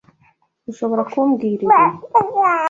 Ushobora 0.71 1.01
kumbwira 1.11 1.61
ibi? 1.65 1.65